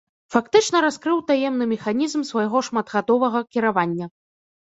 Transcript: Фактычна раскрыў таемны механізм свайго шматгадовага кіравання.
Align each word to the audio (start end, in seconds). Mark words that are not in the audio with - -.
Фактычна 0.35 0.77
раскрыў 0.85 1.19
таемны 1.29 1.67
механізм 1.73 2.25
свайго 2.31 2.57
шматгадовага 2.69 3.39
кіравання. 3.57 4.05